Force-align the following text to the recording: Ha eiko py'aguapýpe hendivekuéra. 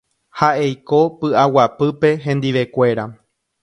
Ha 0.39 0.47
eiko 0.67 1.03
py'aguapýpe 1.19 2.15
hendivekuéra. 2.27 3.11